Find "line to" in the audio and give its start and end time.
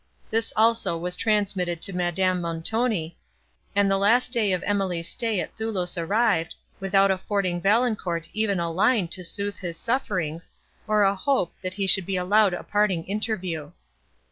8.71-9.23